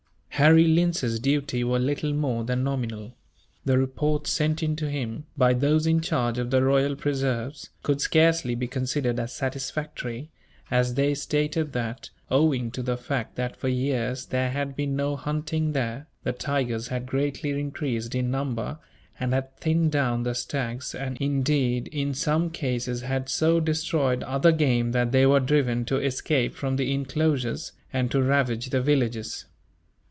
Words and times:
Harry 0.35 0.67
Lindsay's 0.67 1.19
duties 1.19 1.65
were 1.65 1.77
little 1.77 2.13
more 2.13 2.43
than 2.43 2.63
nominal. 2.63 3.13
The 3.63 3.77
reports 3.77 4.31
sent 4.31 4.63
in 4.63 4.75
to 4.77 4.89
him, 4.89 5.27
by 5.37 5.53
those 5.53 5.85
in 5.85 6.01
charge 6.01 6.39
of 6.39 6.49
the 6.49 6.63
royal 6.63 6.95
preserves, 6.95 7.69
could 7.83 8.01
scarcely 8.01 8.55
be 8.55 8.67
considered 8.67 9.19
as 9.19 9.33
satisfactory; 9.35 10.31
as 10.71 10.95
they 10.95 11.13
stated 11.13 11.73
that, 11.73 12.09
owing 12.31 12.71
to 12.71 12.81
the 12.81 12.97
fact 12.97 13.35
that 13.35 13.55
for 13.55 13.67
years 13.67 14.25
there 14.27 14.49
had 14.49 14.75
been 14.75 14.95
no 14.95 15.15
hunting 15.15 15.73
there, 15.73 16.07
the 16.23 16.33
tigers 16.33 16.87
had 16.87 17.05
greatly 17.05 17.51
increased 17.51 18.15
in 18.15 18.31
number, 18.31 18.79
and 19.19 19.33
had 19.35 19.55
thinned 19.57 19.91
down 19.91 20.23
the 20.23 20.33
stags 20.33 20.95
and, 20.95 21.17
indeed, 21.19 21.87
in 21.89 22.15
some 22.15 22.49
cases 22.49 23.01
had 23.01 23.29
so 23.29 23.59
destroyed 23.59 24.23
other 24.23 24.51
game 24.51 24.91
that 24.91 25.11
they 25.11 25.27
were 25.27 25.39
driven 25.39 25.85
to 25.85 25.97
escape 25.99 26.55
from 26.55 26.77
the 26.77 26.91
enclosures, 26.91 27.73
and 27.93 28.09
to 28.09 28.23
ravage 28.23 28.71
the 28.71 28.81
villages. 28.81 29.45